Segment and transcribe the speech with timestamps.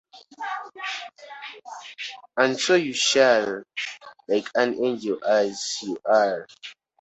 [2.35, 3.61] And so you shall,
[4.27, 6.47] like an angel as you are!